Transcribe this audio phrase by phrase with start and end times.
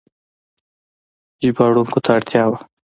[1.43, 2.59] ژباړونکو ته اړتیا وه.